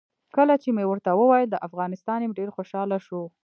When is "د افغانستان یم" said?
1.51-2.33